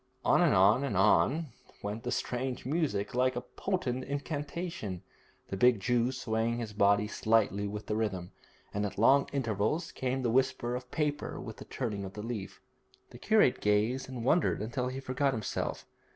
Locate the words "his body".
6.57-7.07